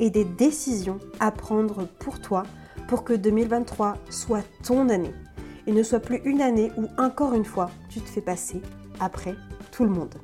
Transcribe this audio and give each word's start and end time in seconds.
et 0.00 0.10
des 0.10 0.24
décisions 0.24 0.98
à 1.20 1.30
prendre 1.30 1.86
pour 1.98 2.20
toi 2.20 2.44
pour 2.88 3.04
que 3.04 3.12
2023 3.12 3.96
soit 4.10 4.44
ton 4.62 4.88
année 4.88 5.14
et 5.66 5.72
ne 5.72 5.82
soit 5.82 6.00
plus 6.00 6.20
une 6.24 6.42
année 6.42 6.72
où 6.76 6.86
encore 6.98 7.34
une 7.34 7.44
fois 7.44 7.70
tu 7.88 8.00
te 8.00 8.08
fais 8.08 8.20
passer 8.20 8.60
après 9.00 9.34
tout 9.72 9.84
le 9.84 9.90
monde. 9.90 10.14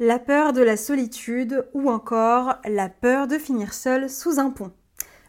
La 0.00 0.18
peur 0.18 0.52
de 0.52 0.62
la 0.62 0.76
solitude 0.76 1.68
ou 1.72 1.88
encore 1.90 2.56
la 2.68 2.88
peur 2.88 3.28
de 3.28 3.38
finir 3.38 3.72
seul 3.72 4.10
sous 4.10 4.40
un 4.40 4.50
pont. 4.50 4.72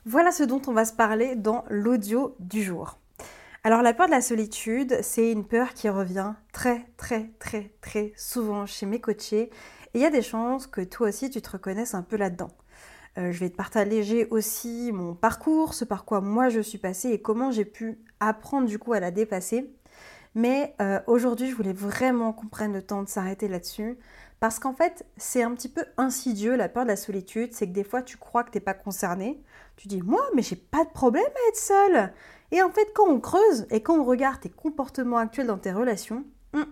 Voilà 0.06 0.32
ce 0.32 0.44
dont 0.44 0.62
on 0.68 0.74
va 0.74 0.86
se 0.86 0.94
parler 0.94 1.36
dans 1.36 1.64
l'audio 1.70 2.36
du 2.40 2.64
jour. 2.64 2.98
Alors 3.64 3.82
la 3.82 3.94
peur 3.94 4.06
de 4.06 4.12
la 4.12 4.22
solitude, 4.22 5.00
c'est 5.02 5.32
une 5.32 5.46
peur 5.46 5.74
qui 5.74 5.90
revient 5.90 6.34
très 6.54 6.86
très 6.98 7.32
très 7.40 7.72
très 7.82 8.14
souvent 8.16 8.66
chez 8.68 8.86
mes 8.86 9.02
coachés 9.02 9.50
et 9.96 10.00
il 10.00 10.02
y 10.02 10.06
a 10.06 10.12
des 10.12 10.22
chances 10.22 10.68
que 10.68 10.82
toi 10.82 11.08
aussi 11.08 11.30
tu 11.30 11.42
te 11.42 11.50
reconnaisses 11.50 11.96
un 11.96 12.02
peu 12.04 12.18
là-dedans. 12.18 12.52
Euh, 13.18 13.32
je 13.32 13.40
vais 13.40 13.50
te 13.50 13.56
partager 13.56 14.28
aussi 14.30 14.92
mon 14.92 15.16
parcours, 15.16 15.74
ce 15.74 15.86
par 15.86 16.04
quoi 16.04 16.20
moi 16.20 16.50
je 16.50 16.60
suis 16.60 16.78
passée 16.78 17.12
et 17.12 17.22
comment 17.22 17.50
j'ai 17.50 17.64
pu 17.64 17.98
apprendre 18.20 18.68
du 18.68 18.78
coup 18.78 18.92
à 18.92 19.00
la 19.00 19.12
dépasser. 19.12 19.74
Mais 20.36 20.76
euh, 20.82 21.00
aujourd'hui, 21.08 21.50
je 21.50 21.56
voulais 21.56 21.72
vraiment 21.72 22.34
qu'on 22.34 22.48
prenne 22.48 22.74
le 22.74 22.82
temps 22.82 23.04
de 23.04 23.08
s'arrêter 23.08 23.48
là-dessus. 23.48 23.98
Parce 24.42 24.60
qu'en 24.60 24.74
fait, 24.74 25.06
c'est 25.16 25.42
un 25.42 25.56
petit 25.56 25.70
peu 25.70 25.86
insidieux 25.96 26.58
la 26.58 26.68
peur 26.68 26.84
de 26.84 26.90
la 26.90 26.98
solitude. 26.98 27.54
C'est 27.54 27.68
que 27.68 27.72
des 27.74 27.86
fois, 27.86 28.02
tu 28.02 28.18
crois 28.18 28.44
que 28.44 28.52
tu 28.52 28.58
n'es 28.58 28.62
pas 28.62 28.74
concerné. 28.74 29.42
Tu 29.78 29.88
dis, 29.88 30.02
moi, 30.02 30.22
mais 30.36 30.42
j'ai 30.42 30.58
pas 30.58 30.84
de 30.84 30.90
problème 30.90 31.24
à 31.24 31.50
être 31.50 31.56
seule. 31.56 32.14
Et 32.52 32.62
en 32.62 32.70
fait, 32.70 32.92
quand 32.94 33.08
on 33.08 33.22
creuse 33.22 33.66
et 33.70 33.82
quand 33.82 33.98
on 33.98 34.04
regarde 34.04 34.42
tes 34.42 34.50
comportements 34.50 35.18
actuels 35.18 35.48
dans 35.48 35.58
tes 35.58 35.72
relations, 35.72 36.26
hum, 36.54 36.66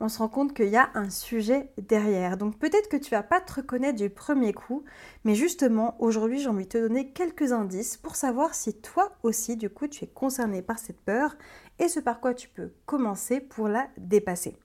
on 0.00 0.08
se 0.08 0.18
rend 0.18 0.28
compte 0.28 0.54
qu'il 0.54 0.68
y 0.68 0.76
a 0.76 0.90
un 0.94 1.10
sujet 1.10 1.70
derrière. 1.78 2.36
Donc 2.36 2.58
peut-être 2.58 2.88
que 2.88 2.96
tu 2.96 3.10
vas 3.10 3.22
pas 3.22 3.40
te 3.40 3.54
reconnaître 3.54 3.98
du 3.98 4.10
premier 4.10 4.52
coup, 4.52 4.84
mais 5.24 5.34
justement 5.34 5.96
aujourd'hui 6.00 6.40
j'ai 6.40 6.48
envie 6.48 6.64
de 6.64 6.70
te 6.70 6.78
donner 6.78 7.12
quelques 7.12 7.52
indices 7.52 7.96
pour 7.96 8.16
savoir 8.16 8.54
si 8.54 8.74
toi 8.74 9.12
aussi 9.22 9.56
du 9.56 9.70
coup 9.70 9.86
tu 9.86 10.04
es 10.04 10.08
concerné 10.08 10.62
par 10.62 10.78
cette 10.78 11.00
peur 11.00 11.36
et 11.78 11.88
ce 11.88 12.00
par 12.00 12.20
quoi 12.20 12.34
tu 12.34 12.48
peux 12.48 12.72
commencer 12.86 13.40
pour 13.40 13.68
la 13.68 13.88
dépasser. 13.98 14.56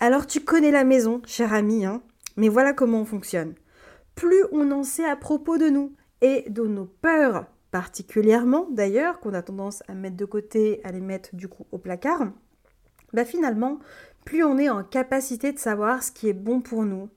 Alors 0.00 0.26
tu 0.26 0.40
connais 0.40 0.70
la 0.70 0.84
maison, 0.84 1.20
cher 1.26 1.52
ami, 1.52 1.84
hein 1.84 2.02
mais 2.36 2.48
voilà 2.48 2.72
comment 2.72 3.02
on 3.02 3.04
fonctionne. 3.04 3.54
Plus 4.14 4.44
on 4.52 4.70
en 4.72 4.82
sait 4.82 5.08
à 5.08 5.16
propos 5.16 5.58
de 5.58 5.68
nous 5.68 5.92
et 6.20 6.48
de 6.48 6.62
nos 6.62 6.86
peurs 6.86 7.46
particulièrement 7.74 8.68
d'ailleurs, 8.70 9.18
qu'on 9.18 9.34
a 9.34 9.42
tendance 9.42 9.82
à 9.88 9.94
mettre 9.94 10.16
de 10.16 10.24
côté, 10.24 10.80
à 10.84 10.92
les 10.92 11.00
mettre 11.00 11.34
du 11.34 11.48
coup 11.48 11.66
au 11.72 11.78
placard, 11.78 12.28
bah 13.12 13.24
finalement, 13.24 13.80
plus 14.24 14.42
on 14.42 14.58
est 14.58 14.70
en 14.70 14.82
capacité 14.82 15.52
de 15.52 15.58
savoir 15.58 16.02
ce 16.02 16.12
qui 16.12 16.28
est 16.28 16.34
bon 16.34 16.60
pour 16.60 16.84
nous 16.84 17.08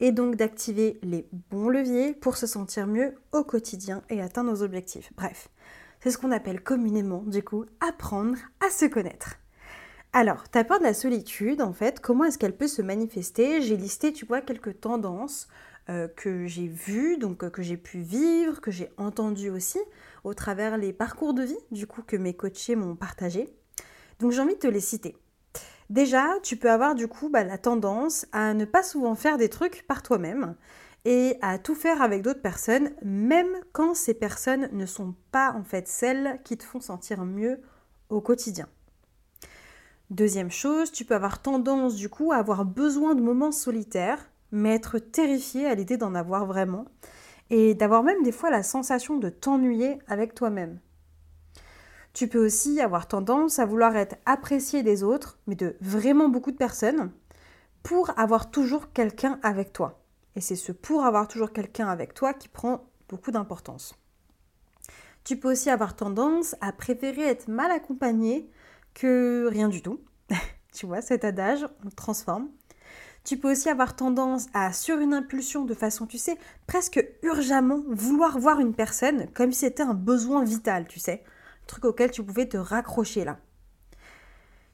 et 0.00 0.12
donc 0.12 0.36
d'activer 0.36 0.98
les 1.02 1.28
bons 1.50 1.68
leviers 1.68 2.12
pour 2.14 2.36
se 2.36 2.46
sentir 2.46 2.86
mieux 2.86 3.14
au 3.32 3.44
quotidien 3.44 4.02
et 4.10 4.20
atteindre 4.20 4.50
nos 4.50 4.62
objectifs. 4.62 5.12
Bref, 5.16 5.48
c'est 6.00 6.10
ce 6.10 6.18
qu'on 6.18 6.32
appelle 6.32 6.62
communément 6.62 7.22
du 7.22 7.42
coup 7.42 7.64
apprendre 7.80 8.36
à 8.60 8.70
se 8.70 8.86
connaître. 8.86 9.36
Alors, 10.12 10.48
ta 10.48 10.62
peur 10.62 10.78
de 10.78 10.84
la 10.84 10.92
solitude, 10.92 11.62
en 11.62 11.72
fait, 11.72 12.00
comment 12.00 12.24
est-ce 12.24 12.36
qu'elle 12.36 12.56
peut 12.56 12.66
se 12.66 12.82
manifester? 12.82 13.62
J'ai 13.62 13.78
listé, 13.78 14.12
tu 14.12 14.26
vois, 14.26 14.42
quelques 14.42 14.80
tendances 14.80 15.48
euh, 15.88 16.06
que 16.06 16.46
j'ai 16.46 16.68
vues, 16.68 17.16
donc 17.16 17.42
euh, 17.42 17.48
que 17.48 17.62
j'ai 17.62 17.78
pu 17.78 18.00
vivre, 18.00 18.60
que 18.60 18.70
j'ai 18.70 18.90
entendues 18.98 19.48
aussi 19.48 19.78
au 20.22 20.34
travers 20.34 20.76
les 20.76 20.92
parcours 20.92 21.32
de 21.32 21.44
vie, 21.44 21.58
du 21.70 21.86
coup, 21.86 22.02
que 22.02 22.16
mes 22.16 22.34
coachés 22.34 22.76
m'ont 22.76 22.94
partagé. 22.94 23.48
Donc, 24.18 24.32
j'ai 24.32 24.40
envie 24.40 24.54
de 24.54 24.58
te 24.58 24.66
les 24.66 24.80
citer. 24.80 25.16
Déjà, 25.90 26.26
tu 26.42 26.56
peux 26.56 26.70
avoir 26.70 26.94
du 26.94 27.08
coup 27.08 27.28
bah, 27.28 27.44
la 27.44 27.58
tendance 27.58 28.26
à 28.32 28.54
ne 28.54 28.64
pas 28.64 28.82
souvent 28.82 29.14
faire 29.14 29.38
des 29.38 29.48
trucs 29.48 29.86
par 29.86 30.02
toi-même 30.02 30.54
et 31.04 31.36
à 31.42 31.58
tout 31.58 31.74
faire 31.74 32.00
avec 32.00 32.22
d'autres 32.22 32.42
personnes, 32.42 32.92
même 33.02 33.52
quand 33.72 33.94
ces 33.94 34.14
personnes 34.14 34.68
ne 34.72 34.86
sont 34.86 35.14
pas 35.32 35.52
en 35.52 35.64
fait 35.64 35.88
celles 35.88 36.40
qui 36.44 36.56
te 36.56 36.64
font 36.64 36.80
sentir 36.80 37.24
mieux 37.24 37.60
au 38.08 38.20
quotidien. 38.20 38.68
Deuxième 40.10 40.50
chose, 40.50 40.92
tu 40.92 41.04
peux 41.04 41.14
avoir 41.14 41.40
tendance 41.40 41.96
du 41.96 42.08
coup 42.08 42.32
à 42.32 42.36
avoir 42.36 42.64
besoin 42.64 43.14
de 43.14 43.22
moments 43.22 43.50
solitaires, 43.50 44.30
mais 44.50 44.74
être 44.74 44.98
terrifié 44.98 45.66
à 45.66 45.74
l'idée 45.74 45.96
d'en 45.96 46.14
avoir 46.14 46.44
vraiment, 46.44 46.84
et 47.48 47.74
d'avoir 47.74 48.02
même 48.02 48.22
des 48.22 48.32
fois 48.32 48.50
la 48.50 48.62
sensation 48.62 49.16
de 49.16 49.30
t'ennuyer 49.30 49.98
avec 50.06 50.34
toi-même. 50.34 50.80
Tu 52.12 52.28
peux 52.28 52.44
aussi 52.44 52.80
avoir 52.80 53.08
tendance 53.08 53.58
à 53.58 53.64
vouloir 53.64 53.96
être 53.96 54.16
apprécié 54.26 54.82
des 54.82 55.02
autres, 55.02 55.38
mais 55.46 55.54
de 55.54 55.76
vraiment 55.80 56.28
beaucoup 56.28 56.50
de 56.50 56.56
personnes, 56.56 57.10
pour 57.82 58.16
avoir 58.18 58.50
toujours 58.50 58.92
quelqu'un 58.92 59.40
avec 59.42 59.72
toi. 59.72 60.02
Et 60.36 60.40
c'est 60.40 60.56
ce 60.56 60.72
pour 60.72 61.04
avoir 61.04 61.26
toujours 61.26 61.52
quelqu'un 61.52 61.88
avec 61.88 62.14
toi 62.14 62.34
qui 62.34 62.48
prend 62.48 62.84
beaucoup 63.08 63.30
d'importance. 63.30 63.94
Tu 65.24 65.36
peux 65.36 65.52
aussi 65.52 65.70
avoir 65.70 65.96
tendance 65.96 66.54
à 66.60 66.72
préférer 66.72 67.22
être 67.22 67.48
mal 67.48 67.70
accompagné 67.70 68.50
que 68.94 69.46
rien 69.48 69.68
du 69.68 69.82
tout. 69.82 70.00
tu 70.74 70.86
vois, 70.86 71.00
cet 71.00 71.24
adage, 71.24 71.64
on 71.82 71.86
le 71.86 71.92
transforme. 71.92 72.48
Tu 73.24 73.38
peux 73.38 73.52
aussi 73.52 73.68
avoir 73.68 73.94
tendance 73.94 74.48
à, 74.52 74.72
sur 74.72 74.98
une 74.98 75.14
impulsion 75.14 75.64
de 75.64 75.74
façon, 75.74 76.06
tu 76.06 76.18
sais, 76.18 76.36
presque 76.66 77.06
urgemment, 77.22 77.82
vouloir 77.88 78.38
voir 78.38 78.58
une 78.58 78.74
personne 78.74 79.28
comme 79.32 79.52
si 79.52 79.60
c'était 79.60 79.84
un 79.84 79.94
besoin 79.94 80.44
vital, 80.44 80.86
tu 80.88 80.98
sais 80.98 81.22
truc 81.72 81.84
auquel 81.86 82.10
tu 82.10 82.22
pouvais 82.22 82.46
te 82.46 82.58
raccrocher 82.58 83.24
là. 83.24 83.38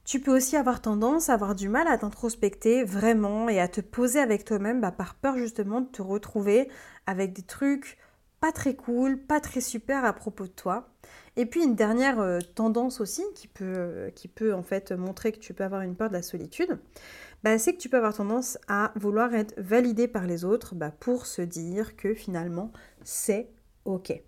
Tu 0.03 0.19
peux 0.19 0.35
aussi 0.35 0.57
avoir 0.57 0.81
tendance 0.81 1.29
à 1.29 1.33
avoir 1.33 1.55
du 1.55 1.69
mal 1.69 1.87
à 1.87 1.97
t'introspecter 1.97 2.83
vraiment 2.83 3.47
et 3.47 3.59
à 3.59 3.67
te 3.67 3.79
poser 3.79 4.19
avec 4.19 4.43
toi-même 4.43 4.81
bah, 4.81 4.91
par 4.91 5.15
peur 5.15 5.37
justement 5.37 5.81
de 5.81 5.87
te 5.87 6.01
retrouver 6.01 6.67
avec 7.05 7.31
des 7.33 7.43
trucs 7.43 7.97
pas 8.41 8.51
très 8.51 8.75
cool, 8.75 9.17
pas 9.17 9.39
très 9.39 9.61
super 9.61 10.03
à 10.03 10.13
propos 10.13 10.45
de 10.45 10.51
toi. 10.51 10.89
Et 11.35 11.45
puis 11.45 11.63
une 11.63 11.75
dernière 11.75 12.19
euh, 12.19 12.39
tendance 12.55 13.01
aussi 13.01 13.23
qui 13.35 13.47
peut, 13.47 13.73
euh, 13.77 14.09
qui 14.09 14.27
peut 14.27 14.53
en 14.53 14.63
fait 14.63 14.91
montrer 14.91 15.31
que 15.31 15.39
tu 15.39 15.53
peux 15.53 15.63
avoir 15.63 15.81
une 15.81 15.95
peur 15.95 16.09
de 16.09 16.13
la 16.13 16.21
solitude, 16.21 16.79
bah, 17.43 17.57
c'est 17.57 17.73
que 17.73 17.79
tu 17.79 17.87
peux 17.87 17.97
avoir 17.97 18.15
tendance 18.15 18.57
à 18.67 18.91
vouloir 18.95 19.33
être 19.33 19.53
validé 19.57 20.07
par 20.07 20.25
les 20.25 20.43
autres 20.43 20.75
bah, 20.75 20.91
pour 20.99 21.27
se 21.27 21.41
dire 21.41 21.95
que 21.95 22.13
finalement 22.13 22.71
c'est 23.03 23.49
ok. 23.85 24.21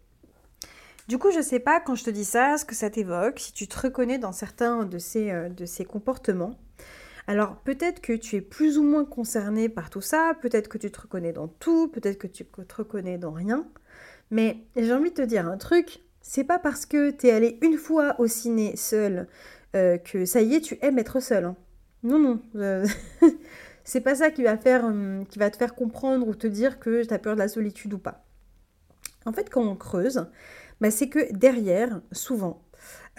Du 1.12 1.18
coup, 1.18 1.30
je 1.30 1.40
ne 1.40 1.44
sais 1.44 1.60
pas 1.60 1.82
quand 1.82 1.96
je 1.96 2.06
te 2.06 2.10
dis 2.10 2.24
ça, 2.24 2.58
ce 2.58 2.64
que 2.64 2.74
ça 2.74 2.90
t'évoque, 2.90 3.38
si 3.38 3.52
tu 3.52 3.68
te 3.68 3.78
reconnais 3.78 4.18
dans 4.18 4.32
certains 4.32 4.86
de 4.86 4.98
ces, 4.98 5.30
euh, 5.30 5.50
de 5.50 5.66
ces 5.66 5.84
comportements. 5.84 6.58
Alors 7.28 7.58
peut-être 7.58 8.00
que 8.00 8.14
tu 8.14 8.38
es 8.38 8.42
plus 8.42 8.78
ou 8.78 8.84
moins 8.84 9.04
concerné 9.04 9.68
par 9.68 9.90
tout 9.90 10.00
ça, 10.00 10.38
peut-être 10.42 10.70
que 10.70 10.78
tu 10.78 10.90
te 10.90 11.02
reconnais 11.02 11.34
dans 11.34 11.50
tout, 11.50 11.90
peut-être 11.90 12.18
que 12.18 12.28
tu 12.28 12.46
te 12.46 12.76
reconnais 12.76 13.18
dans 13.18 13.34
rien. 13.34 13.68
Mais 14.30 14.60
j'ai 14.78 14.94
envie 14.94 15.10
de 15.10 15.16
te 15.16 15.22
dire 15.22 15.50
un 15.50 15.58
truc, 15.58 16.00
c'est 16.22 16.46
pas 16.46 16.60
parce 16.60 16.86
que 16.86 17.12
tu 17.12 17.28
es 17.28 17.32
allé 17.32 17.60
une 17.62 17.78
fois 17.78 18.16
au 18.18 18.28
ciné 18.28 18.78
seul 18.78 19.28
euh, 19.76 19.98
que 19.98 20.24
ça 20.24 20.40
y 20.40 20.56
est, 20.56 20.62
tu 20.62 20.78
aimes 20.82 20.98
être 20.98 21.20
seul. 21.20 21.44
Hein. 21.44 21.58
Non, 22.04 22.20
non. 22.20 22.40
Euh, 22.56 22.88
c'est 23.84 24.00
pas 24.00 24.16
ça 24.16 24.32
qui 24.32 24.44
va, 24.44 24.56
faire, 24.56 24.86
hum, 24.86 25.26
qui 25.30 25.40
va 25.40 25.50
te 25.50 25.58
faire 25.58 25.76
comprendre 25.76 26.26
ou 26.26 26.36
te 26.36 26.48
dire 26.48 26.80
que 26.80 27.04
tu 27.04 27.14
as 27.14 27.20
peur 27.20 27.34
de 27.34 27.40
la 27.40 27.50
solitude 27.50 27.94
ou 27.96 27.98
pas. 27.98 28.24
En 29.26 29.34
fait, 29.34 29.50
quand 29.50 29.62
on 29.62 29.76
creuse, 29.76 30.28
bah, 30.80 30.92
c'est 30.92 31.10
que 31.10 31.32
derrière, 31.34 32.02
souvent, 32.12 32.64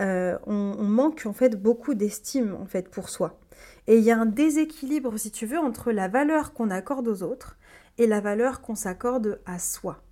euh, 0.00 0.38
on, 0.46 0.82
manque 0.82 1.22
en 1.26 1.32
fait 1.32 1.60
beaucoup 1.60 1.94
d'estime 1.94 2.56
en 2.60 2.66
fait 2.66 2.88
pour 2.88 3.08
soi. 3.08 3.38
Et 3.86 3.98
il 3.98 4.04
y 4.04 4.10
a 4.10 4.18
un 4.18 4.26
déséquilibre, 4.26 5.16
si 5.18 5.30
tu 5.30 5.46
veux, 5.46 5.58
entre 5.58 5.92
la 5.92 6.08
valeur 6.08 6.52
qu'on 6.52 6.70
accorde 6.70 7.06
aux 7.08 7.22
autres 7.22 7.56
et 7.98 8.06
la 8.06 8.20
valeur 8.20 8.62
qu'on 8.62 8.74
s'accorde 8.74 9.40
à 9.46 9.58
soi. 9.58 10.02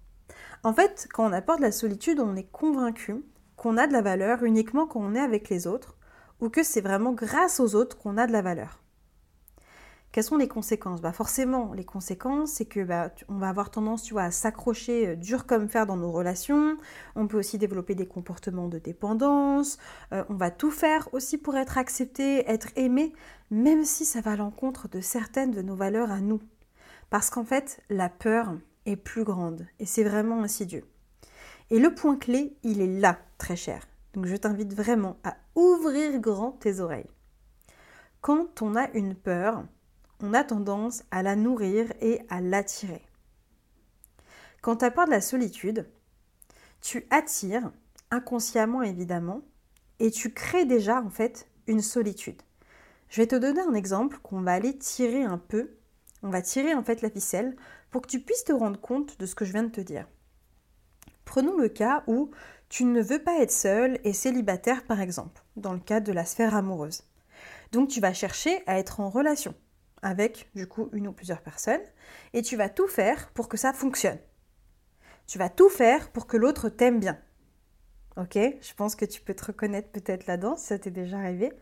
En 0.62 0.74
fait, 0.74 1.08
quand 1.12 1.28
on 1.28 1.32
apporte 1.32 1.60
la 1.60 1.72
solitude, 1.72 2.20
on 2.20 2.36
est 2.36 2.50
convaincu 2.50 3.24
qu'on 3.56 3.76
a 3.76 3.86
de 3.86 3.92
la 3.92 4.02
valeur 4.02 4.42
uniquement 4.44 4.86
quand 4.86 5.00
on 5.00 5.14
est 5.14 5.20
avec 5.20 5.48
les 5.48 5.66
autres 5.66 5.96
ou 6.40 6.48
que 6.48 6.62
c'est 6.62 6.80
vraiment 6.80 7.12
grâce 7.12 7.60
aux 7.60 7.74
autres 7.74 7.98
qu'on 7.98 8.16
a 8.16 8.26
de 8.26 8.32
la 8.32 8.42
valeur. 8.42 8.80
Quelles 10.12 10.24
sont 10.24 10.36
les 10.36 10.48
conséquences? 10.48 11.00
Bah 11.00 11.12
Forcément, 11.12 11.72
les 11.72 11.84
conséquences, 11.84 12.50
c'est 12.50 12.64
que 12.64 12.82
bah, 12.82 13.12
on 13.28 13.38
va 13.38 13.48
avoir 13.48 13.70
tendance 13.70 14.02
tu 14.02 14.18
à 14.18 14.32
s'accrocher 14.32 15.08
euh, 15.08 15.16
dur 15.16 15.46
comme 15.46 15.68
fer 15.68 15.86
dans 15.86 15.96
nos 15.96 16.10
relations. 16.10 16.76
On 17.14 17.28
peut 17.28 17.38
aussi 17.38 17.58
développer 17.58 17.94
des 17.94 18.06
comportements 18.06 18.68
de 18.68 18.80
dépendance. 18.80 19.78
Euh, 20.12 20.24
on 20.28 20.34
va 20.34 20.50
tout 20.50 20.72
faire 20.72 21.08
aussi 21.12 21.38
pour 21.38 21.56
être 21.56 21.78
accepté, 21.78 22.50
être 22.50 22.70
aimé, 22.74 23.12
même 23.52 23.84
si 23.84 24.04
ça 24.04 24.20
va 24.20 24.32
à 24.32 24.36
l'encontre 24.36 24.88
de 24.88 25.00
certaines 25.00 25.52
de 25.52 25.62
nos 25.62 25.76
valeurs 25.76 26.10
à 26.10 26.20
nous. 26.20 26.40
Parce 27.08 27.30
qu'en 27.30 27.44
fait, 27.44 27.80
la 27.88 28.08
peur 28.08 28.56
est 28.86 28.96
plus 28.96 29.22
grande 29.22 29.66
et 29.78 29.86
c'est 29.86 30.04
vraiment 30.04 30.42
insidieux. 30.42 30.84
Et 31.70 31.78
le 31.78 31.94
point 31.94 32.16
clé, 32.16 32.56
il 32.64 32.80
est 32.80 33.00
là, 33.00 33.18
très 33.38 33.54
cher. 33.54 33.86
Donc 34.14 34.26
je 34.26 34.34
t'invite 34.34 34.74
vraiment 34.74 35.18
à 35.22 35.36
ouvrir 35.54 36.18
grand 36.18 36.50
tes 36.50 36.80
oreilles. 36.80 37.10
Quand 38.20 38.60
on 38.60 38.74
a 38.74 38.90
une 38.90 39.14
peur, 39.14 39.64
on 40.22 40.34
a 40.34 40.44
tendance 40.44 41.02
à 41.10 41.22
la 41.22 41.36
nourrir 41.36 41.92
et 42.00 42.20
à 42.28 42.40
l'attirer. 42.40 43.02
Quand 44.62 44.76
tu 44.76 44.84
as 44.84 44.90
peur 44.90 45.06
de 45.06 45.10
la 45.10 45.20
solitude, 45.20 45.88
tu 46.80 47.06
attires, 47.10 47.70
inconsciemment 48.10 48.82
évidemment, 48.82 49.42
et 49.98 50.10
tu 50.10 50.32
crées 50.32 50.64
déjà 50.64 51.00
en 51.00 51.10
fait 51.10 51.48
une 51.66 51.82
solitude. 51.82 52.42
Je 53.08 53.20
vais 53.20 53.26
te 53.26 53.36
donner 53.36 53.60
un 53.60 53.74
exemple 53.74 54.18
qu'on 54.22 54.40
va 54.40 54.52
aller 54.52 54.76
tirer 54.76 55.22
un 55.22 55.38
peu. 55.38 55.70
On 56.22 56.30
va 56.30 56.42
tirer 56.42 56.74
en 56.74 56.84
fait 56.84 57.02
la 57.02 57.10
ficelle 57.10 57.56
pour 57.90 58.02
que 58.02 58.08
tu 58.08 58.20
puisses 58.20 58.44
te 58.44 58.52
rendre 58.52 58.80
compte 58.80 59.18
de 59.18 59.26
ce 59.26 59.34
que 59.34 59.44
je 59.44 59.52
viens 59.52 59.62
de 59.62 59.70
te 59.70 59.80
dire. 59.80 60.06
Prenons 61.24 61.56
le 61.56 61.68
cas 61.68 62.04
où 62.06 62.30
tu 62.68 62.84
ne 62.84 63.02
veux 63.02 63.18
pas 63.18 63.40
être 63.40 63.52
seul 63.52 63.98
et 64.04 64.12
célibataire 64.12 64.84
par 64.84 65.00
exemple, 65.00 65.42
dans 65.56 65.72
le 65.72 65.80
cadre 65.80 66.06
de 66.06 66.12
la 66.12 66.24
sphère 66.24 66.54
amoureuse. 66.54 67.02
Donc 67.72 67.88
tu 67.88 68.00
vas 68.00 68.12
chercher 68.12 68.62
à 68.66 68.78
être 68.78 69.00
en 69.00 69.10
relation 69.10 69.54
avec 70.02 70.50
du 70.54 70.66
coup 70.66 70.88
une 70.92 71.08
ou 71.08 71.12
plusieurs 71.12 71.42
personnes 71.42 71.80
et 72.32 72.42
tu 72.42 72.56
vas 72.56 72.68
tout 72.68 72.88
faire 72.88 73.30
pour 73.30 73.48
que 73.48 73.56
ça 73.56 73.72
fonctionne. 73.72 74.18
Tu 75.26 75.38
vas 75.38 75.48
tout 75.48 75.68
faire 75.68 76.10
pour 76.10 76.26
que 76.26 76.36
l'autre 76.36 76.68
t'aime 76.68 77.00
bien. 77.00 77.18
Ok? 78.16 78.36
Je 78.36 78.74
pense 78.74 78.96
que 78.96 79.04
tu 79.04 79.20
peux 79.20 79.34
te 79.34 79.46
reconnaître 79.46 79.90
peut-être 79.90 80.26
là-dedans 80.26 80.56
ça 80.56 80.78
t'est 80.78 80.90
déjà 80.90 81.18
arrivé. 81.18 81.52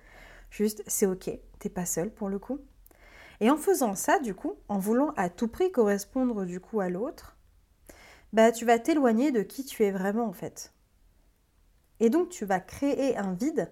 Juste, 0.51 0.83
c'est 0.87 1.07
ok, 1.07 1.31
t'es 1.59 1.69
pas 1.69 1.85
seul 1.85 2.11
pour 2.11 2.29
le 2.29 2.39
coup. 2.39 2.59
Et 3.41 3.51
en 3.51 3.57
faisant 3.57 3.95
ça, 3.95 4.19
du 4.19 4.35
coup, 4.35 4.55
en 4.69 4.79
voulant 4.79 5.13
à 5.17 5.29
tout 5.31 5.49
prix 5.49 5.71
correspondre 5.71 6.45
du 6.45 6.61
coup 6.61 6.81
à 6.81 6.89
l'autre, 6.89 7.37
bah 8.33 8.53
tu 8.53 8.65
vas 8.65 8.79
t'éloigner 8.79 9.31
de 9.31 9.43
qui 9.43 9.65
tu 9.65 9.85
es 9.85 9.91
vraiment 9.91 10.27
en 10.27 10.33
fait. 10.33 10.73
Et 12.01 12.11
donc 12.11 12.29
tu 12.31 12.45
vas 12.45 12.61
créer 12.61 13.17
un 13.17 13.33
vide 13.35 13.71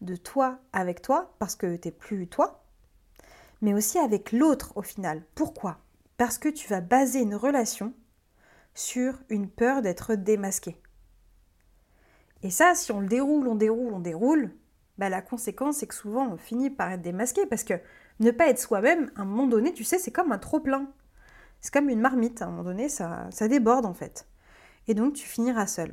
de 0.00 0.16
toi 0.16 0.58
avec 0.72 1.02
toi 1.02 1.34
parce 1.38 1.56
que 1.56 1.76
t'es 1.76 1.90
plus 1.90 2.28
toi, 2.28 2.64
mais 3.60 3.74
aussi 3.74 3.98
avec 3.98 4.32
l'autre 4.32 4.72
au 4.76 4.82
final. 4.82 5.22
Pourquoi? 5.34 5.78
Parce 6.16 6.38
que 6.38 6.48
tu 6.48 6.68
vas 6.68 6.80
baser 6.80 7.20
une 7.20 7.34
relation 7.34 7.92
sur 8.74 9.20
une 9.28 9.48
peur 9.48 9.82
d'être 9.82 10.14
démasqué. 10.14 10.80
Et 12.42 12.50
ça, 12.50 12.74
si 12.74 12.92
on 12.92 13.00
le 13.00 13.08
déroule, 13.08 13.48
on 13.48 13.56
déroule, 13.56 13.92
on 13.92 14.00
déroule, 14.00 14.52
bah 14.96 15.08
la 15.08 15.22
conséquence, 15.22 15.78
c'est 15.78 15.86
que 15.86 15.94
souvent 15.94 16.28
on 16.28 16.36
finit 16.36 16.70
par 16.70 16.90
être 16.92 17.02
démasqué 17.02 17.46
parce 17.46 17.64
que 17.64 17.74
ne 18.20 18.30
pas 18.30 18.48
être 18.48 18.58
soi-même, 18.58 19.10
à 19.16 19.22
un 19.22 19.24
moment 19.24 19.46
donné, 19.46 19.72
tu 19.72 19.84
sais, 19.84 19.98
c'est 19.98 20.10
comme 20.10 20.32
un 20.32 20.38
trop-plein. 20.38 20.88
C'est 21.60 21.72
comme 21.72 21.88
une 21.88 22.00
marmite, 22.00 22.42
à 22.42 22.46
un 22.46 22.50
moment 22.50 22.64
donné, 22.64 22.88
ça, 22.88 23.28
ça 23.30 23.48
déborde 23.48 23.86
en 23.86 23.94
fait. 23.94 24.28
Et 24.86 24.94
donc 24.94 25.14
tu 25.14 25.26
finiras 25.26 25.66
seul. 25.66 25.92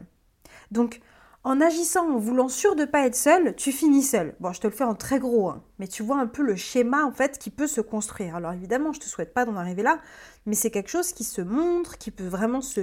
Donc 0.71 1.01
en 1.45 1.62
agissant, 1.62 2.09
en 2.09 2.18
voulant 2.18 2.47
sûr 2.50 2.75
de 2.75 2.81
ne 2.81 2.86
pas 2.88 3.06
être 3.06 3.15
seul, 3.15 3.56
tu 3.56 3.71
finis 3.71 4.01
seul. 4.01 4.33
Bon, 4.39 4.51
je 4.51 4.59
te 4.59 4.65
le 4.65 4.74
fais 4.74 4.83
en 4.83 4.95
très 4.95 5.19
gros, 5.19 5.47
hein, 5.50 5.63
mais 5.77 5.88
tu 5.88 6.01
vois 6.01 6.18
un 6.18 6.25
peu 6.25 6.42
le 6.42 6.56
schéma 6.56 7.06
en 7.06 7.12
fait 7.12 7.38
qui 7.38 7.51
peut 7.51 7.68
se 7.68 7.81
construire. 7.81 8.36
Alors 8.36 8.51
évidemment, 8.51 8.92
je 8.94 9.00
te 9.00 9.06
souhaite 9.06 9.31
pas 9.31 9.45
d'en 9.45 9.56
arriver 9.56 9.83
là, 9.83 10.00
mais 10.47 10.56
c'est 10.56 10.71
quelque 10.71 10.89
chose 10.89 11.13
qui 11.13 11.24
se 11.24 11.42
montre, 11.42 12.00
qui 12.00 12.09
peut 12.09 12.25
vraiment 12.25 12.62
se. 12.62 12.81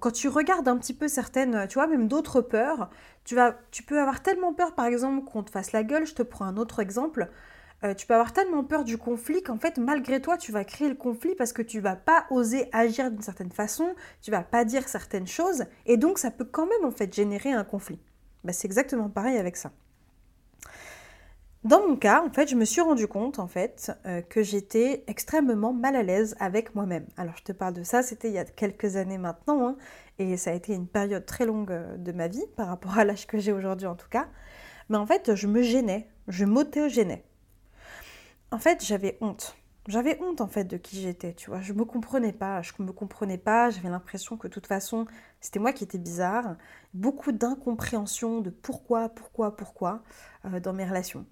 Quand 0.00 0.10
tu 0.10 0.28
regardes 0.28 0.68
un 0.68 0.78
petit 0.78 0.94
peu 0.94 1.06
certaines, 1.06 1.68
tu 1.68 1.74
vois, 1.74 1.86
même 1.86 2.08
d'autres 2.08 2.40
peurs, 2.40 2.88
tu 3.24 3.34
vas, 3.34 3.54
tu 3.70 3.82
peux 3.82 4.00
avoir 4.00 4.22
tellement 4.22 4.54
peur, 4.54 4.74
par 4.74 4.86
exemple, 4.86 5.30
qu'on 5.30 5.42
te 5.42 5.50
fasse 5.50 5.72
la 5.72 5.84
gueule. 5.84 6.06
Je 6.06 6.14
te 6.14 6.22
prends 6.22 6.46
un 6.46 6.56
autre 6.56 6.80
exemple. 6.80 7.28
Euh, 7.84 7.94
tu 7.94 8.06
peux 8.06 8.14
avoir 8.14 8.32
tellement 8.32 8.64
peur 8.64 8.84
du 8.84 8.98
conflit 8.98 9.42
qu'en 9.42 9.58
fait, 9.58 9.78
malgré 9.78 10.20
toi, 10.20 10.36
tu 10.36 10.50
vas 10.50 10.64
créer 10.64 10.88
le 10.88 10.96
conflit 10.96 11.34
parce 11.36 11.52
que 11.52 11.62
tu 11.62 11.78
vas 11.80 11.94
pas 11.94 12.26
oser 12.30 12.68
agir 12.72 13.10
d'une 13.10 13.22
certaine 13.22 13.52
façon, 13.52 13.94
tu 14.20 14.30
vas 14.30 14.42
pas 14.42 14.64
dire 14.64 14.88
certaines 14.88 15.28
choses, 15.28 15.64
et 15.86 15.96
donc 15.96 16.18
ça 16.18 16.30
peut 16.30 16.44
quand 16.44 16.66
même 16.66 16.84
en 16.84 16.90
fait 16.90 17.14
générer 17.14 17.52
un 17.52 17.64
conflit. 17.64 18.00
Bah, 18.42 18.52
c'est 18.52 18.66
exactement 18.66 19.08
pareil 19.08 19.38
avec 19.38 19.56
ça. 19.56 19.70
Dans 21.64 21.86
mon 21.86 21.96
cas, 21.96 22.22
en 22.24 22.30
fait, 22.30 22.48
je 22.48 22.56
me 22.56 22.64
suis 22.64 22.80
rendu 22.80 23.06
compte 23.08 23.38
en 23.38 23.48
fait 23.48 23.92
euh, 24.06 24.22
que 24.22 24.42
j'étais 24.42 25.04
extrêmement 25.06 25.72
mal 25.72 25.96
à 25.96 26.02
l'aise 26.02 26.36
avec 26.40 26.74
moi-même. 26.74 27.06
Alors, 27.16 27.36
je 27.36 27.42
te 27.42 27.52
parle 27.52 27.74
de 27.74 27.82
ça, 27.82 28.02
c'était 28.02 28.28
il 28.28 28.34
y 28.34 28.38
a 28.38 28.44
quelques 28.44 28.96
années 28.96 29.18
maintenant, 29.18 29.66
hein, 29.66 29.76
et 30.18 30.36
ça 30.36 30.50
a 30.50 30.54
été 30.54 30.72
une 30.72 30.86
période 30.86 31.26
très 31.26 31.46
longue 31.46 31.70
euh, 31.70 31.96
de 31.96 32.12
ma 32.12 32.26
vie 32.26 32.46
par 32.56 32.68
rapport 32.68 32.98
à 32.98 33.04
l'âge 33.04 33.26
que 33.26 33.38
j'ai 33.38 33.52
aujourd'hui 33.52 33.86
en 33.86 33.96
tout 33.96 34.08
cas. 34.08 34.28
Mais 34.88 34.96
en 34.96 35.06
fait, 35.06 35.34
je 35.34 35.46
me 35.46 35.62
gênais, 35.62 36.08
je 36.28 36.44
m'auto-gênais 36.44 37.24
en 38.50 38.58
fait, 38.58 38.84
j'avais 38.84 39.18
honte. 39.20 39.56
J'avais 39.88 40.20
honte 40.22 40.42
en 40.42 40.48
fait 40.48 40.64
de 40.64 40.76
qui 40.76 41.00
j'étais, 41.00 41.32
tu 41.32 41.48
vois. 41.50 41.62
Je 41.62 41.72
me 41.72 41.84
comprenais 41.84 42.32
pas, 42.32 42.60
je 42.62 42.72
me 42.78 42.92
comprenais 42.92 43.38
pas, 43.38 43.70
j'avais 43.70 43.88
l'impression 43.88 44.36
que 44.36 44.46
de 44.46 44.52
toute 44.52 44.66
façon, 44.66 45.06
c'était 45.40 45.58
moi 45.58 45.72
qui 45.72 45.84
étais 45.84 45.98
bizarre. 45.98 46.56
Beaucoup 46.92 47.32
d'incompréhension 47.32 48.40
de 48.40 48.50
pourquoi, 48.50 49.08
pourquoi, 49.08 49.56
pourquoi 49.56 50.02
euh, 50.44 50.60
dans 50.60 50.74
mes 50.74 50.84
relations. 50.84 51.26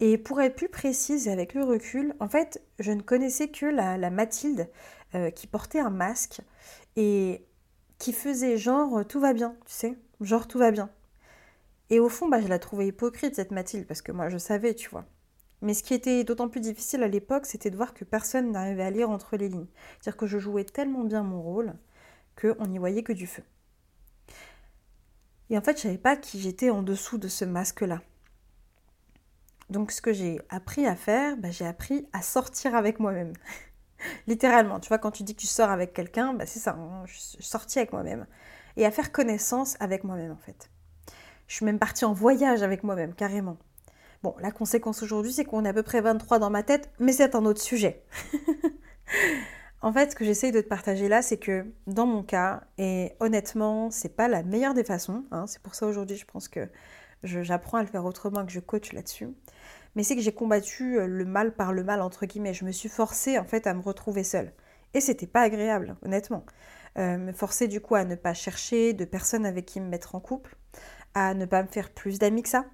Et 0.00 0.18
pour 0.18 0.40
être 0.40 0.56
plus 0.56 0.68
précise 0.68 1.28
et 1.28 1.32
avec 1.32 1.54
le 1.54 1.64
recul, 1.64 2.14
en 2.20 2.28
fait, 2.28 2.62
je 2.78 2.92
ne 2.92 3.02
connaissais 3.02 3.48
que 3.48 3.66
la, 3.66 4.10
Mathilde 4.10 4.70
euh, 5.14 5.30
qui 5.30 5.46
portait 5.46 5.80
un 5.80 5.90
masque 5.90 6.40
et 6.96 7.44
qui 7.98 8.12
faisait 8.12 8.56
genre 8.56 8.98
euh, 8.98 9.04
tout 9.04 9.20
va 9.20 9.32
bien, 9.32 9.56
tu 9.66 9.72
sais, 9.72 9.98
genre 10.20 10.46
tout 10.48 10.58
va 10.58 10.70
bien. 10.70 10.90
Et 11.90 12.00
au 12.00 12.08
fond, 12.08 12.28
bah, 12.28 12.40
je 12.40 12.48
la 12.48 12.58
trouvais 12.58 12.86
hypocrite 12.88 13.36
cette 13.36 13.50
Mathilde 13.50 13.86
parce 13.86 14.02
que 14.02 14.12
moi 14.12 14.28
je 14.28 14.38
savais, 14.38 14.74
tu 14.74 14.90
vois. 14.90 15.06
Mais 15.62 15.74
ce 15.74 15.82
qui 15.82 15.94
était 15.94 16.24
d'autant 16.24 16.48
plus 16.48 16.60
difficile 16.60 17.02
à 17.02 17.08
l'époque, 17.08 17.46
c'était 17.46 17.70
de 17.70 17.76
voir 17.76 17.94
que 17.94 18.04
personne 18.04 18.52
n'arrivait 18.52 18.82
à 18.84 18.90
lire 18.90 19.10
entre 19.10 19.36
les 19.36 19.48
lignes. 19.48 19.66
C'est-à-dire 20.00 20.18
que 20.18 20.26
je 20.26 20.38
jouais 20.38 20.64
tellement 20.64 21.04
bien 21.04 21.22
mon 21.22 21.42
rôle 21.42 21.74
qu'on 22.40 22.66
n'y 22.66 22.78
voyait 22.78 23.02
que 23.02 23.12
du 23.12 23.26
feu. 23.26 23.42
Et 25.50 25.58
en 25.58 25.60
fait, 25.60 25.72
je 25.80 25.86
ne 25.86 25.92
savais 25.92 25.98
pas 25.98 26.16
qui 26.16 26.40
j'étais 26.40 26.70
en 26.70 26.82
dessous 26.82 27.18
de 27.18 27.28
ce 27.28 27.44
masque-là. 27.44 28.02
Donc 29.70 29.92
ce 29.92 30.02
que 30.02 30.12
j'ai 30.12 30.40
appris 30.50 30.86
à 30.86 30.96
faire, 30.96 31.36
bah, 31.36 31.50
j'ai 31.50 31.66
appris 31.66 32.06
à 32.12 32.22
sortir 32.22 32.74
avec 32.74 33.00
moi-même. 33.00 33.32
Littéralement, 34.26 34.80
tu 34.80 34.88
vois, 34.88 34.98
quand 34.98 35.10
tu 35.10 35.22
dis 35.22 35.34
que 35.34 35.40
tu 35.40 35.46
sors 35.46 35.70
avec 35.70 35.92
quelqu'un, 35.92 36.34
bah, 36.34 36.46
c'est 36.46 36.58
ça, 36.58 36.72
hein, 36.72 37.04
je 37.06 37.18
suis 37.18 37.42
sortie 37.42 37.78
avec 37.78 37.92
moi-même. 37.92 38.26
Et 38.76 38.84
à 38.84 38.90
faire 38.90 39.12
connaissance 39.12 39.76
avec 39.80 40.04
moi-même, 40.04 40.32
en 40.32 40.36
fait. 40.36 40.70
Je 41.46 41.54
suis 41.56 41.64
même 41.64 41.78
partie 41.78 42.04
en 42.04 42.12
voyage 42.12 42.62
avec 42.62 42.82
moi-même, 42.84 43.14
carrément. 43.14 43.56
Bon, 44.24 44.34
la 44.40 44.50
conséquence 44.50 45.02
aujourd'hui, 45.02 45.34
c'est 45.34 45.44
qu'on 45.44 45.66
est 45.66 45.68
à 45.68 45.74
peu 45.74 45.82
près 45.82 46.00
23 46.00 46.38
dans 46.38 46.48
ma 46.48 46.62
tête, 46.62 46.90
mais 46.98 47.12
c'est 47.12 47.34
un 47.34 47.44
autre 47.44 47.60
sujet. 47.60 48.02
en 49.82 49.92
fait, 49.92 50.12
ce 50.12 50.16
que 50.16 50.24
j'essaye 50.24 50.50
de 50.50 50.62
te 50.62 50.66
partager 50.66 51.08
là, 51.08 51.20
c'est 51.20 51.36
que 51.36 51.66
dans 51.86 52.06
mon 52.06 52.22
cas, 52.22 52.62
et 52.78 53.12
honnêtement, 53.20 53.90
c'est 53.90 54.16
pas 54.16 54.26
la 54.26 54.42
meilleure 54.42 54.72
des 54.72 54.82
façons, 54.82 55.26
hein, 55.30 55.46
c'est 55.46 55.60
pour 55.60 55.74
ça 55.74 55.86
aujourd'hui, 55.86 56.16
je 56.16 56.24
pense 56.24 56.48
que 56.48 56.70
j'apprends 57.22 57.76
à 57.76 57.82
le 57.82 57.86
faire 57.86 58.06
autrement, 58.06 58.46
que 58.46 58.50
je 58.50 58.60
coach 58.60 58.94
là-dessus, 58.94 59.28
mais 59.94 60.04
c'est 60.04 60.16
que 60.16 60.22
j'ai 60.22 60.32
combattu 60.32 60.98
euh, 60.98 61.06
le 61.06 61.26
mal 61.26 61.54
par 61.54 61.74
le 61.74 61.84
mal, 61.84 62.00
entre 62.00 62.24
guillemets. 62.24 62.54
Je 62.54 62.64
me 62.64 62.72
suis 62.72 62.88
forcée, 62.88 63.38
en 63.38 63.44
fait, 63.44 63.66
à 63.66 63.74
me 63.74 63.82
retrouver 63.82 64.24
seule. 64.24 64.54
Et 64.94 65.02
c'était 65.02 65.26
pas 65.26 65.42
agréable, 65.42 65.96
honnêtement. 66.02 66.46
Euh, 66.96 67.18
me 67.18 67.32
forcer, 67.32 67.68
du 67.68 67.82
coup, 67.82 67.94
à 67.94 68.06
ne 68.06 68.14
pas 68.14 68.32
chercher 68.32 68.94
de 68.94 69.04
personnes 69.04 69.44
avec 69.44 69.66
qui 69.66 69.82
me 69.82 69.88
mettre 69.88 70.14
en 70.14 70.20
couple, 70.20 70.56
à 71.12 71.34
ne 71.34 71.44
pas 71.44 71.62
me 71.62 71.68
faire 71.68 71.90
plus 71.90 72.18
d'amis 72.18 72.42
que 72.42 72.48
ça, 72.48 72.64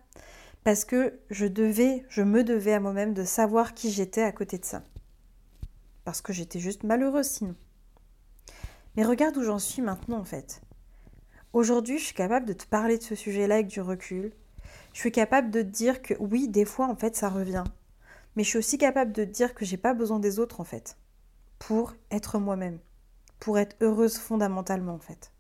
parce 0.65 0.85
que 0.85 1.19
je 1.31 1.47
devais, 1.47 2.05
je 2.09 2.23
me 2.23 2.45
devais 2.45 2.75
à 2.75 2.81
moi-même 2.81 3.15
de 3.15 3.25
savoir 3.25 3.75
qui 3.75 3.91
j'étais 3.91 4.23
à 4.23 4.33
côté 4.33 4.59
de 4.59 4.65
ça. 4.65 4.83
Parce 6.05 6.21
que 6.21 6.33
j'étais 6.33 6.61
juste 6.61 6.85
malheureuse 6.85 7.27
sinon. 7.27 7.55
Mais 8.97 9.05
regarde 9.05 9.37
où 9.39 9.43
j'en 9.43 9.59
suis 9.59 9.81
maintenant 9.81 10.19
en 10.19 10.25
fait. 10.25 10.61
Aujourd'hui, 11.53 11.99
je 11.99 12.05
suis 12.05 12.15
capable 12.15 12.47
de 12.47 12.53
te 12.53 12.67
parler 12.67 12.99
de 12.99 13.03
ce 13.03 13.15
sujet-là 13.15 13.57
avec 13.57 13.69
du 13.69 13.81
recul. 13.81 14.33
Je 14.93 15.01
suis 15.01 15.13
capable 15.13 15.51
de 15.51 15.63
te 15.63 15.67
dire 15.67 16.03
que 16.03 16.15
oui, 16.21 16.47
des 16.47 16.65
fois 16.65 16.87
en 16.87 16.97
fait 16.97 17.17
ça 17.17 17.31
revient. 17.31 17.65
Mais 18.37 18.45
je 18.45 18.51
suis 18.51 18.59
aussi 18.59 18.79
capable 18.79 19.13
de 19.13 19.25
te 19.25 19.31
dire 19.31 19.55
que 19.55 19.65
j'ai 19.65 19.77
pas 19.79 19.95
besoin 19.95 20.21
des 20.21 20.39
autres 20.39 20.61
en 20.61 20.65
fait. 20.65 20.99
Pour 21.59 21.95
être 22.11 22.39
moi-même. 22.39 22.79
Pour 23.39 23.59
être 23.59 23.77
heureuse 23.81 24.19
fondamentalement 24.19 24.95
en 24.95 25.01
fait. 25.01 25.33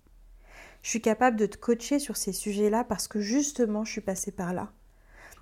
Je 0.82 0.88
suis 0.88 1.02
capable 1.02 1.36
de 1.36 1.44
te 1.44 1.58
coacher 1.58 1.98
sur 1.98 2.16
ces 2.16 2.32
sujets-là 2.32 2.84
parce 2.84 3.06
que 3.06 3.20
justement 3.20 3.84
je 3.84 3.92
suis 3.92 4.00
passée 4.00 4.32
par 4.32 4.54
là 4.54 4.72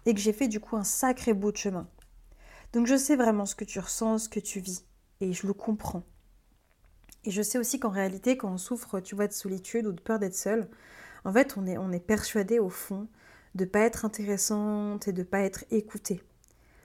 et 0.08 0.14
que 0.14 0.20
j'ai 0.20 0.32
fait 0.32 0.48
du 0.48 0.58
coup 0.58 0.74
un 0.74 0.84
sacré 0.84 1.34
bout 1.34 1.52
de 1.52 1.58
chemin. 1.58 1.86
Donc 2.72 2.86
je 2.86 2.96
sais 2.96 3.14
vraiment 3.14 3.44
ce 3.44 3.54
que 3.54 3.66
tu 3.66 3.78
ressens, 3.78 4.20
ce 4.20 4.28
que 4.30 4.40
tu 4.40 4.58
vis, 4.58 4.86
et 5.20 5.34
je 5.34 5.46
le 5.46 5.52
comprends. 5.52 6.02
Et 7.26 7.30
je 7.30 7.42
sais 7.42 7.58
aussi 7.58 7.78
qu'en 7.78 7.90
réalité, 7.90 8.38
quand 8.38 8.50
on 8.50 8.56
souffre, 8.56 9.00
tu 9.00 9.14
vois, 9.14 9.26
de 9.26 9.34
solitude 9.34 9.86
ou 9.86 9.92
de 9.92 10.00
peur 10.00 10.18
d'être 10.18 10.34
seul, 10.34 10.70
en 11.26 11.32
fait, 11.32 11.58
on 11.58 11.66
est, 11.66 11.76
on 11.76 11.92
est 11.92 12.00
persuadé 12.00 12.58
au 12.58 12.70
fond 12.70 13.06
de 13.54 13.66
pas 13.66 13.80
être 13.80 14.06
intéressante 14.06 15.08
et 15.08 15.12
de 15.12 15.22
pas 15.22 15.40
être 15.40 15.66
écoutée. 15.70 16.22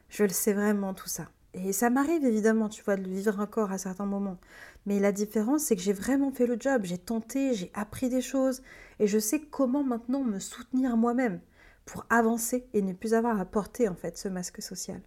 Je 0.10 0.24
le 0.24 0.30
sais 0.30 0.52
vraiment 0.52 0.94
tout 0.94 1.08
ça. 1.08 1.30
Et 1.54 1.72
ça 1.72 1.90
m'arrive 1.90 2.26
évidemment, 2.26 2.68
tu 2.68 2.84
vois, 2.84 2.98
de 2.98 3.04
le 3.04 3.10
vivre 3.10 3.40
encore 3.40 3.72
à 3.72 3.78
certains 3.78 4.06
moments. 4.06 4.38
Mais 4.86 5.00
la 5.00 5.14
différence, 5.14 5.62
c'est 5.62 5.78
que 5.78 5.82
j'ai 5.82 5.94
vraiment 5.94 6.32
fait 6.32 6.46
le 6.46 6.58
job, 6.60 6.82
j'ai 6.84 6.98
tenté, 6.98 7.54
j'ai 7.54 7.72
appris 7.74 8.10
des 8.10 8.22
choses, 8.22 8.64
et 9.00 9.08
je 9.08 9.18
sais 9.18 9.40
comment 9.40 9.86
maintenant 9.86 10.26
me 10.26 10.40
soutenir 10.40 10.98
moi-même 10.98 11.40
pour 11.86 12.06
avancer 12.10 12.68
et 12.74 12.82
ne 12.82 12.94
plus 12.94 13.14
avoir 13.14 13.40
à 13.40 13.46
porter 13.46 13.88
en 13.88 13.96
fait 13.96 14.18
ce 14.18 14.28
masque 14.28 14.62
social. 14.62 15.02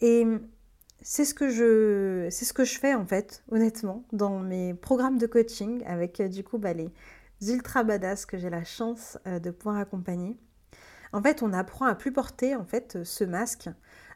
Et 0.00 0.26
c'est 1.02 1.24
ce 1.24 1.34
que 1.34 1.48
je 1.50 2.28
c'est 2.30 2.64
fais 2.78 2.94
en 2.94 3.06
fait 3.06 3.42
honnêtement 3.50 4.04
dans 4.12 4.40
mes 4.40 4.74
programmes 4.74 5.18
de 5.18 5.26
coaching 5.26 5.84
avec 5.86 6.20
euh, 6.20 6.28
du 6.28 6.42
coup 6.42 6.58
bah, 6.58 6.72
les 6.72 6.90
ultra 7.42 7.84
badass 7.84 8.26
que 8.26 8.38
j'ai 8.38 8.50
la 8.50 8.64
chance 8.64 9.18
euh, 9.26 9.38
de 9.38 9.50
pouvoir 9.50 9.76
accompagner. 9.76 10.38
En 11.12 11.22
fait, 11.22 11.42
on 11.42 11.52
apprend 11.52 11.86
à 11.86 11.94
plus 11.94 12.12
porter 12.12 12.56
en 12.56 12.64
fait 12.64 13.04
ce 13.04 13.22
masque. 13.22 13.68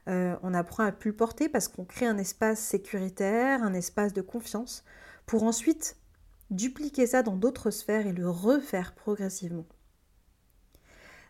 Euh, 0.08 0.36
on 0.42 0.54
apprend 0.54 0.84
à 0.84 0.92
plus 0.92 1.12
porter 1.12 1.48
parce 1.48 1.68
qu'on 1.68 1.84
crée 1.84 2.06
un 2.06 2.18
espace 2.18 2.58
sécuritaire, 2.58 3.62
un 3.62 3.74
espace 3.74 4.12
de 4.12 4.22
confiance 4.22 4.84
pour 5.26 5.42
ensuite 5.42 5.96
dupliquer 6.50 7.06
ça 7.06 7.22
dans 7.22 7.36
d'autres 7.36 7.70
sphères 7.70 8.06
et 8.06 8.12
le 8.12 8.28
refaire 8.28 8.94
progressivement. 8.94 9.66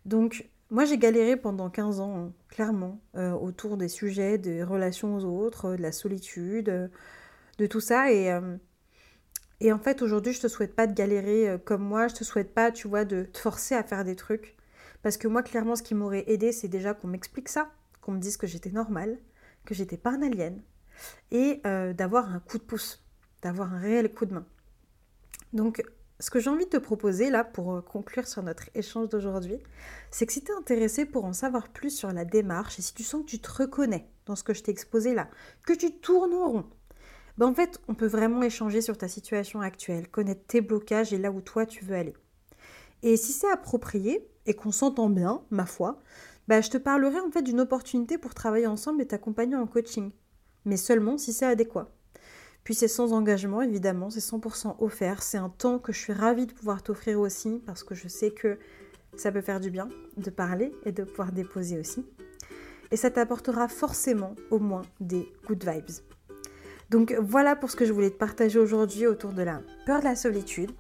Donc, 0.05 0.49
moi, 0.71 0.85
j'ai 0.85 0.99
galéré 0.99 1.37
pendant 1.37 1.71
15 1.71 2.01
ans, 2.01 2.17
hein, 2.19 2.33
clairement, 2.49 3.01
euh, 3.17 3.33
autour 3.33 3.79
des 3.79 3.89
sujets 3.89 4.37
des 4.37 4.63
relations 4.63 5.17
aux 5.17 5.25
autres, 5.25 5.77
de 5.77 5.83
la 5.83 5.93
solitude, 5.93 6.69
euh, 6.69 6.89
de 7.59 7.67
tout 7.67 7.81
ça. 7.81 8.13
Et, 8.13 8.31
euh, 8.31 8.57
et 9.61 9.73
en 9.73 9.79
fait, 9.79 10.03
aujourd'hui, 10.03 10.35
je 10.35 10.41
te 10.41 10.49
souhaite 10.49 10.75
pas 10.77 10.87
de 10.87 10.93
galérer 10.93 11.59
comme 11.65 11.83
moi. 11.83 12.09
Je 12.09 12.15
te 12.17 12.25
souhaite 12.25 12.53
pas, 12.55 12.71
tu 12.71 12.87
vois, 12.87 13.05
de 13.05 13.25
te 13.25 13.39
forcer 13.39 13.75
à 13.75 13.83
faire 13.83 14.05
des 14.05 14.15
trucs. 14.15 14.57
Parce 15.03 15.17
que 15.17 15.27
moi, 15.27 15.43
clairement, 15.43 15.75
ce 15.75 15.83
qui 15.83 15.95
m'aurait 15.95 16.25
aidé, 16.29 16.53
c'est 16.53 16.69
déjà 16.69 16.95
qu'on 16.95 17.09
m'explique 17.09 17.49
ça, 17.49 17.71
qu'on 18.03 18.13
me 18.13 18.21
dise 18.21 18.37
que 18.37 18.47
j'étais 18.47 18.71
normale, 18.71 19.19
que 19.65 19.75
j'étais 19.75 19.97
pas 19.97 20.11
un 20.11 20.23
alien, 20.23 20.61
et 21.33 21.61
d'avoir 21.95 22.33
un 22.33 22.41
coup 22.41 22.59
de 22.59 22.63
pouce, 22.63 23.03
d'avoir 23.43 23.75
un 23.75 23.81
réel 23.81 24.13
coup 24.13 24.27
de 24.27 24.35
main. 24.35 24.47
Donc, 25.53 25.83
ce 26.21 26.31
que 26.31 26.41
j'ai 26.41 26.51
envie 26.51 26.65
de 26.65 26.71
te 26.71 26.77
proposer 26.77 27.31
là 27.31 27.45
pour 27.45 27.75
euh, 27.75 27.81
conclure 27.81 28.27
sur 28.27 28.43
notre 28.43 28.69
échange 28.75 29.09
d'aujourd'hui, 29.09 29.59
c'est 30.11 30.27
que 30.27 30.33
si 30.33 30.43
tu 30.43 30.51
es 30.51 30.55
intéressé 30.55 31.05
pour 31.05 31.25
en 31.25 31.33
savoir 31.33 31.69
plus 31.69 31.91
sur 31.91 32.13
la 32.13 32.25
démarche 32.25 32.79
et 32.79 32.83
si 32.83 32.95
tu 32.95 33.05
sens 33.05 33.23
que 33.23 33.31
tu 33.31 33.39
te 33.39 33.51
reconnais 33.51 34.09
dans 34.27 34.35
ce 34.35 34.43
que 34.43 34.55
je 34.55 34.63
t'ai 34.63 34.73
exposé 34.73 35.15
là, 35.15 35.29
que 35.65 35.73
tu 35.73 35.93
tournes 35.93 36.35
en 36.35 36.51
rond, 36.51 36.67
ben 37.37 37.47
en 37.47 37.55
fait, 37.55 37.81
on 37.87 37.95
peut 37.95 38.07
vraiment 38.07 38.43
échanger 38.43 38.81
sur 38.81 38.99
ta 38.99 39.07
situation 39.07 39.61
actuelle, 39.61 40.09
connaître 40.09 40.45
tes 40.47 40.61
blocages 40.61 41.13
et 41.13 41.19
là 41.19 41.31
où 41.31 41.41
toi 41.41 41.67
tu 41.67 41.85
veux 41.85 41.95
aller. 41.95 42.15
Et 43.03 43.17
si 43.17 43.33
c'est 43.33 43.51
approprié 43.51 44.29
et 44.47 44.55
qu'on 44.55 44.73
s'entend 44.73 45.09
bien, 45.09 45.43
ma 45.51 45.67
foi, 45.67 46.03
ben 46.49 46.61
je 46.61 46.71
te 46.71 46.79
parlerai 46.79 47.21
en 47.21 47.31
fait 47.31 47.43
d'une 47.43 47.61
opportunité 47.61 48.19
pour 48.19 48.35
travailler 48.35 48.67
ensemble 48.67 49.03
et 49.03 49.07
t'accompagner 49.07 49.55
en 49.55 49.69
coaching, 49.69 50.11
mais 50.65 50.77
seulement 50.77 51.17
si 51.17 51.33
c'est 51.33 51.47
adéquat. 51.47 51.93
Puis 52.69 52.75
c'est 52.75 52.87
sans 52.87 53.15
engagement, 53.15 53.63
évidemment, 53.63 54.11
c'est 54.11 54.21
100% 54.21 54.77
offert. 54.81 55.23
C'est 55.23 55.39
un 55.39 55.49
temps 55.49 55.79
que 55.79 55.91
je 55.91 55.99
suis 55.99 56.13
ravie 56.13 56.45
de 56.45 56.53
pouvoir 56.53 56.83
t'offrir 56.83 57.19
aussi 57.19 57.63
parce 57.65 57.83
que 57.83 57.95
je 57.95 58.09
sais 58.09 58.31
que 58.31 58.59
ça 59.17 59.33
peut 59.33 59.41
faire 59.41 59.59
du 59.59 59.71
bien 59.71 59.89
de 60.19 60.29
parler 60.29 60.75
et 60.85 60.93
de 60.93 61.03
pouvoir 61.03 61.33
déposer 61.33 61.79
aussi. 61.79 62.05
Et 62.91 62.99
ça 62.99 63.11
t'apportera 63.11 63.69
forcément 63.69 64.35
au 64.51 64.59
moins 64.59 64.83
des 65.01 65.33
good 65.47 65.65
vibes. 65.65 66.03
Donc 66.91 67.17
voilà 67.19 67.57
pour 67.57 67.71
ce 67.71 67.77
que 67.77 67.87
je 67.87 67.93
voulais 67.95 68.11
te 68.11 68.19
partager 68.19 68.59
aujourd'hui 68.59 69.07
autour 69.07 69.33
de 69.33 69.41
la 69.41 69.63
peur 69.87 70.01
de 70.01 70.05
la 70.05 70.15
solitude. 70.15 70.73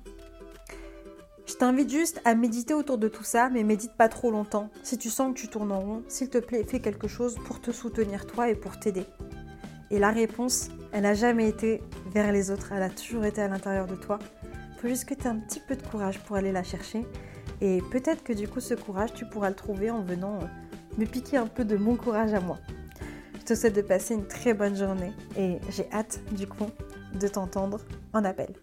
Je 1.46 1.54
t'invite 1.54 1.88
juste 1.88 2.20
à 2.26 2.34
méditer 2.34 2.74
autour 2.74 2.98
de 2.98 3.08
tout 3.08 3.24
ça, 3.24 3.48
mais 3.48 3.64
médite 3.64 3.94
pas 3.96 4.10
trop 4.10 4.30
longtemps. 4.30 4.68
Si 4.82 4.98
tu 4.98 5.08
sens 5.08 5.32
que 5.32 5.40
tu 5.40 5.48
tournes 5.48 5.72
en 5.72 5.80
rond, 5.80 6.02
s'il 6.06 6.28
te 6.28 6.36
plaît, 6.36 6.64
fais 6.64 6.80
quelque 6.80 7.08
chose 7.08 7.38
pour 7.46 7.62
te 7.62 7.70
soutenir 7.70 8.26
toi 8.26 8.50
et 8.50 8.54
pour 8.54 8.78
t'aider. 8.78 9.06
Et 9.90 9.98
la 9.98 10.10
réponse, 10.10 10.68
elle 10.92 11.02
n'a 11.02 11.14
jamais 11.14 11.48
été 11.48 11.82
vers 12.12 12.32
les 12.32 12.50
autres, 12.50 12.72
elle 12.72 12.82
a 12.82 12.90
toujours 12.90 13.24
été 13.24 13.40
à 13.40 13.48
l'intérieur 13.48 13.86
de 13.86 13.94
toi. 13.94 14.18
Il 14.74 14.80
faut 14.80 14.88
juste 14.88 15.06
que 15.06 15.14
tu 15.14 15.22
aies 15.22 15.28
un 15.28 15.38
petit 15.38 15.60
peu 15.60 15.76
de 15.76 15.82
courage 15.82 16.18
pour 16.20 16.36
aller 16.36 16.52
la 16.52 16.62
chercher. 16.62 17.06
Et 17.60 17.82
peut-être 17.90 18.22
que 18.22 18.32
du 18.32 18.46
coup, 18.46 18.60
ce 18.60 18.74
courage, 18.74 19.12
tu 19.14 19.24
pourras 19.24 19.48
le 19.48 19.56
trouver 19.56 19.90
en 19.90 20.02
venant 20.02 20.36
euh, 20.36 20.46
me 20.98 21.06
piquer 21.06 21.36
un 21.36 21.46
peu 21.46 21.64
de 21.64 21.76
mon 21.76 21.96
courage 21.96 22.32
à 22.34 22.40
moi. 22.40 22.58
Je 23.40 23.44
te 23.44 23.54
souhaite 23.54 23.74
de 23.74 23.82
passer 23.82 24.14
une 24.14 24.26
très 24.26 24.54
bonne 24.54 24.76
journée 24.76 25.12
et 25.36 25.58
j'ai 25.70 25.90
hâte 25.90 26.20
du 26.32 26.46
coup 26.46 26.68
de 27.18 27.26
t'entendre 27.26 27.80
en 28.12 28.24
appel. 28.24 28.54